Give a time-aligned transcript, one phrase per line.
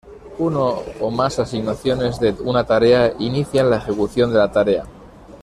[0.39, 4.83] Una o más asignaciones de una tarea inician la ejecución de la tarea.